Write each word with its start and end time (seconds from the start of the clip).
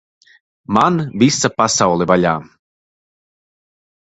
Man 0.77 0.97
visa 1.23 1.51
pasaule 1.59 2.09
vaļā! 2.13 2.33